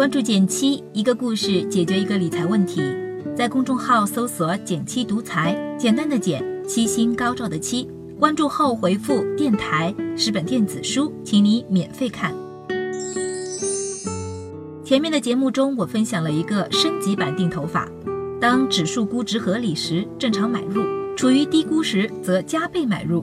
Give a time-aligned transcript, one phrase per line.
[0.00, 2.80] 关注减七，一个故事解决一个理财问题。
[3.36, 7.86] 在公众号搜索“减七独裁，简单的减，七星高照的七。
[8.18, 12.34] 关注后回复“电台”是本电子书，请你免费看。
[14.82, 17.86] 前面的节目中，我分享了一个升级版定投法：
[18.40, 20.82] 当指数估值合理时，正常买入；
[21.14, 23.22] 处于低估时，则加倍买入。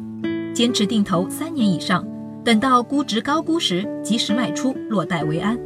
[0.53, 2.07] 坚持定投三年以上，
[2.45, 5.57] 等到估值高估时，及时卖出，落袋为安。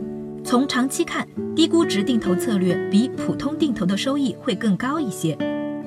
[0.44, 5.38] 从长期看，低估值定投策略比普通定投的收益会更高一些。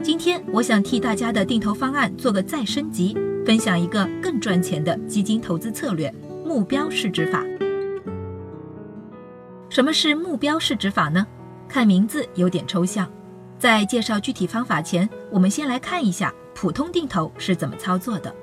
[0.02, 6.12] 今天我想替大家的定投方案做个再升级，分享一个更赚钱的基金投资策略——
[6.46, 7.45] 目标市值法。
[9.68, 11.26] 什么是目标市值法呢？
[11.68, 13.10] 看名字有点抽象。
[13.59, 18.34] 在介绍具体方法前，我们先来看一下普通定投是怎么操作的。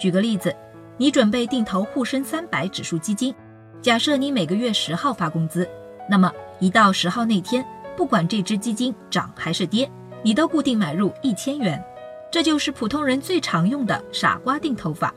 [0.00, 0.54] 举个例子，
[0.96, 3.34] 你准备定投沪深三百指数基金，
[3.80, 5.68] 假设你每个月十号发工资，
[6.10, 7.64] 那么一到十号那天，
[7.96, 9.88] 不管这只基金涨还是跌，
[10.22, 11.82] 你都固定买入一千元，
[12.30, 15.14] 这就是普通人最常用的傻瓜定投法。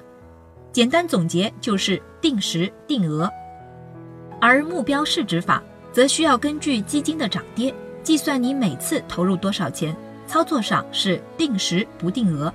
[0.71, 3.29] 简单总结就是定时定额，
[4.39, 9.95] 而目标市值法则需要根据基金的涨跌计算你每次投入多少钱，
[10.27, 12.53] 操作上是定时不定额。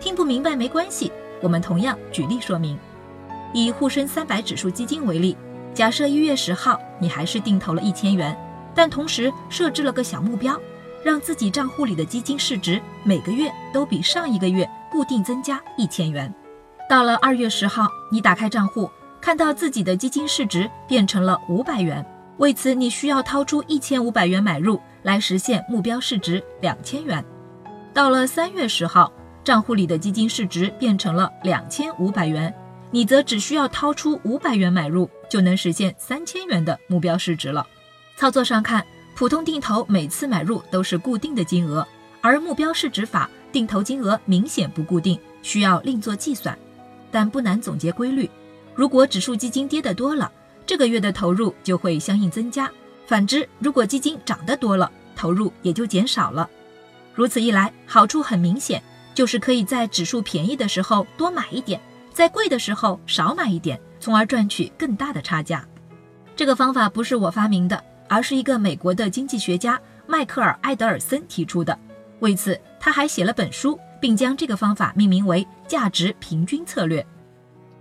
[0.00, 1.10] 听不明白没关系。
[1.42, 2.78] 我们同样举例说明，
[3.52, 5.36] 以沪深三百指数基金为例，
[5.78, 8.36] 假设一月十号你还是定投了一千元，
[8.74, 10.60] 但同时设置了个小目标，
[11.04, 16.34] 让自己账户里的基金市值每个月都比上一个月固定增加一千元。
[16.90, 18.90] 到了二月十号，你打开账户，
[19.20, 22.04] 看到自己的基金市值变成了五百元，
[22.38, 27.24] 为此你需要掏出一千五百元买入来实现目标市值两千元。
[27.94, 29.12] 到了三月十号。
[29.44, 32.52] 账户里的基金市值变成了两千五百元，
[32.90, 37.66] 你则只需要掏出五百元买入，就能实现三千元的目标市值了。
[38.16, 38.84] 操作上看，
[39.14, 41.86] 普通定投每次买入都是固定的金额，
[42.20, 46.58] 而目标市值法定投金额明显不固定，需要另做计算。
[47.10, 48.28] 但不难总结规律：
[48.74, 50.30] 如果指数基金跌得多了，
[50.66, 52.66] 这个月的投入就会相应增加；
[53.06, 56.48] 反之，如果基金涨得多了，投入也就减少了。
[57.14, 58.82] 如此一来，好处很明显。
[59.14, 61.80] 就是可以在指数便宜的时候多买一点，
[62.12, 65.66] 在贵的时候少买一点，从而赚取更大的差价。
[66.36, 71.76] 这个方法不是我发明的，而是一个美国的经济学家迈克尔·埃德尔森提出的。
[72.20, 77.04] 为此，他还写了本书，并将这个方法命名为“价值平均策略”。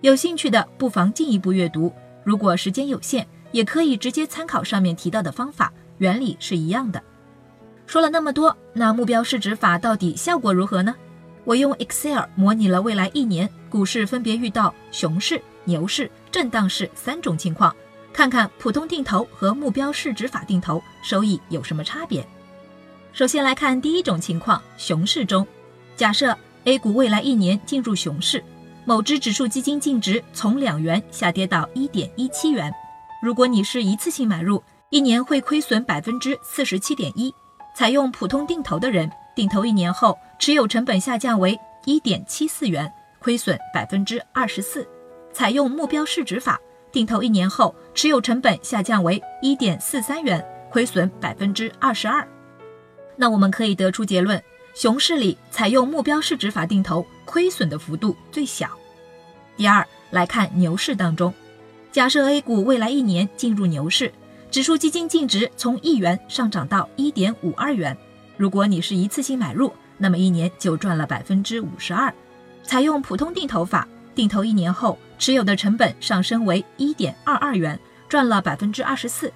[0.02, 1.92] 有兴趣的不妨进一步阅读。
[2.24, 7.02] 如果时间有限，也可以直接参考上面提到的方法，原理是一样的。
[7.86, 10.94] 说了那么多，那目标市值法到底效果如何呢？
[11.46, 17.76] 我用 Excel 模拟了未来一年股市分别遇到熊市、牛市、震荡市三种情况，
[18.12, 22.28] 看看普通定投和目标市值法定投收益有什么差别。
[23.14, 25.46] 首先来看第一种情况，熊市中，
[25.96, 28.44] 假设 A 股未来一年进入熊市，
[28.86, 32.74] 某只指数基金净值从两元下跌到一点一七元，
[33.22, 37.34] 如果你是一次性买入，一年会亏损百分之四十七点一。
[37.76, 39.08] 采用普通定投的人。
[39.36, 41.56] 定投一年后，持有成本下降为
[41.86, 44.82] 一点七四元，亏损百分之二十四；
[45.38, 46.60] 采用目标市值法，
[46.92, 52.28] 定投一年后，持有成本下降为一点四三元，亏损百分之二十二。
[53.16, 54.42] 那我们可以得出结论：
[54.74, 58.68] 熊市里采用目标市值法定投，亏损的幅度最小。
[59.56, 61.32] 第二，来看牛市当中，
[61.92, 64.12] 假设 A 股未来一年进入牛市，
[64.50, 67.96] 指数基金净值从一元上涨到一点五二元。
[68.38, 72.12] 如果你是一次性买入，那么一年就赚了百分之五十二。
[72.64, 73.88] 采用普通定投法，
[74.18, 77.80] 定投一年后，持有的成本上升为一点二二元，
[78.10, 79.32] 赚了百分之二十四。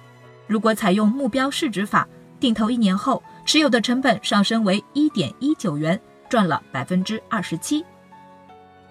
[0.48, 2.08] 如果采用目标市值法，
[2.40, 5.98] 定投一年后，持有的成本上升为一点一九元，
[6.28, 7.84] 赚了百分之二十七。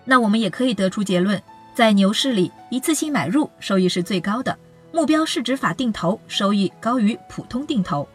[0.06, 1.44] 那我们也可以得出结论，
[1.75, 4.58] 在牛市里，一次性买入收益是最高的，
[4.94, 8.08] 目标市值法定投收益高于普通定投。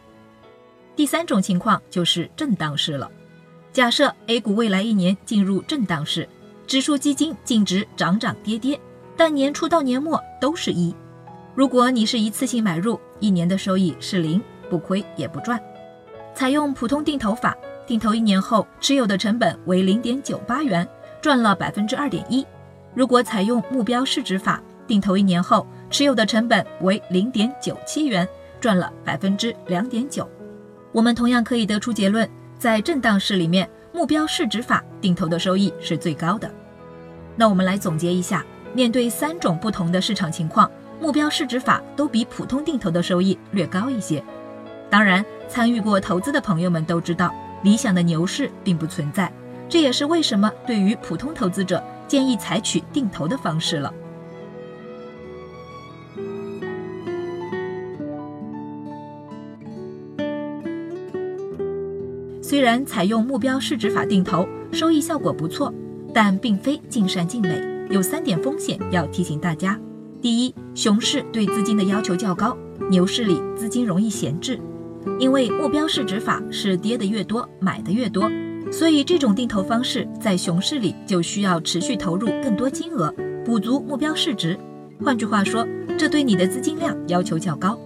[0.95, 3.07] 第三种情况就是震荡市了。
[3.71, 6.27] 假设 A 股未来一年进入震荡市，
[6.67, 8.77] 指数基金净值涨涨跌跌，
[9.15, 10.93] 但年初到年末都是一。
[11.55, 15.57] 如果你是一次性买入，一年的收益是零，不亏也不赚。
[16.35, 17.55] 采用普通定投法，
[17.87, 20.85] 定投一年后持有的成本为零点九八元，
[21.21, 22.45] 赚了百分之二点一。
[22.93, 28.27] 如果采用目标市值法，定投一年后持有的成本为零点九七元，
[28.59, 30.29] 赚了百分之两点九。
[30.91, 32.29] 我们同样可以得出结论，
[32.59, 36.51] 在震荡市里面，目标市值法定投的收益是最高的。
[37.39, 38.43] 那我们来总结一下，
[38.73, 40.69] 面对三种不同的市场情况，
[40.99, 44.23] 目标市值法都比普通定投的收益略高一些。
[44.89, 47.31] 当然，参与过投资的朋友们都知道，
[47.61, 49.31] 理想的牛市并不存在。
[49.69, 53.93] 这也是为什么对于普通投资者建议采取定投的方式了。
[62.41, 65.71] 虽然采用目标市值法定投收益效果不错，
[66.19, 67.61] 但并非尽善尽美，
[67.91, 69.79] 有三点风险要提醒大家：
[70.19, 72.57] 第一，熊市对资金的要求较高，
[72.89, 74.59] 牛市里资金容易闲置，
[75.19, 78.27] 因为目标市值法是跌的越多买的越多。
[78.71, 83.13] 所以，这种定投方式在熊市里就需要持续投入更多金额，
[83.45, 84.57] 补足目标市值。
[85.05, 85.67] 换句话说，
[85.99, 87.79] 这对你的资金量要求较高。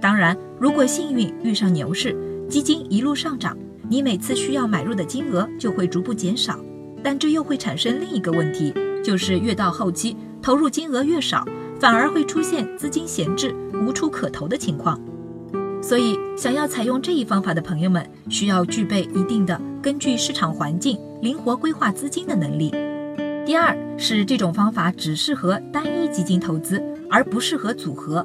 [0.00, 2.16] 当然，如果幸运遇上牛市，
[2.48, 3.58] 基金一路上涨，
[3.88, 6.56] 你每次需要买入的金额就会逐步减少。
[7.02, 11.44] 但这又会产生另一个问题，就是越到后期，投入金额越少，
[11.80, 15.00] 反而会出现资金闲置、无处可投的情况。
[15.82, 22.70] 所以，想要采用这一方法的朋友们，需要具备一定的根据市场环境灵活规划资金的能力。
[23.44, 28.24] 第二是这种方法只适合单一基金投资，而不适合组合。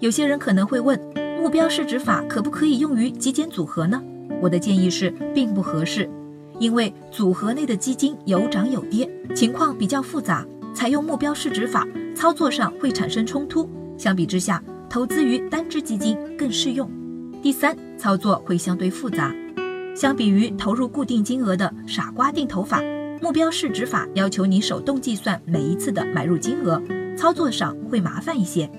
[0.00, 1.00] 有些人可能会问，
[1.40, 4.02] 目标市值法可不可以用于极简组合呢？
[4.42, 6.10] 我的建议是，并不合适，
[6.58, 13.68] 因为组合内的基金有涨有跌，情况比较复杂，采用目标市值法操作上会产生冲突。
[13.98, 16.90] 相比之下，投资于单只基金更适用。
[17.42, 19.34] 第三，操作会相对复杂，
[19.94, 22.82] 相比于投入固定金额的傻瓜定投法，
[23.20, 26.82] 目标市值法要求你手动计算每一次的买入金额，
[27.16, 28.70] 操作上会麻烦一些。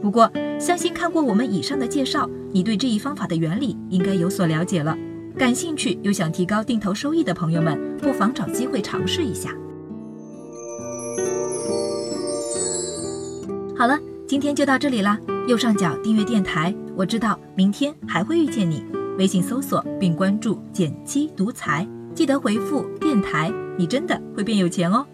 [0.00, 4.96] 不过，相信看过我们以上的介绍，你对这一方法的原理应该有所了解了。
[5.38, 9.50] 感兴趣又想提高定投收益的朋友们，不妨找机会尝试一下。
[13.76, 15.20] 好了，今天就到这里啦。
[15.46, 18.82] 右上角订阅电台，我知道明天还会遇见你。
[19.18, 25.06] 微信搜索并关注“减七独裁，记得回复“电台”，你真的会变有钱哦。